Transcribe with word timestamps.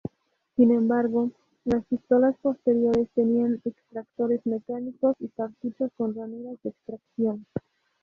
Sin 0.55 0.71
embargo, 0.71 1.29
las 1.63 1.85
pistolas 1.85 2.35
posteriores 2.41 3.07
tenían 3.13 3.61
extractores 3.63 4.43
mecánicos 4.47 5.15
y 5.19 5.27
cartuchos 5.29 5.91
con 5.95 6.15
ranuras 6.15 6.57
de 6.63 6.71
extracción. 6.71 7.45